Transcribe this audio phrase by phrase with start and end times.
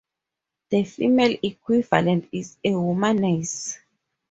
[0.71, 3.77] The female equivalent is a womance.